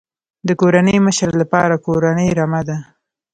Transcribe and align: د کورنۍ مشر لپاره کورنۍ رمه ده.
د 0.47 0.49
کورنۍ 0.61 0.97
مشر 1.05 1.29
لپاره 1.41 1.81
کورنۍ 1.85 2.29
رمه 2.39 2.61
ده. 2.67 2.77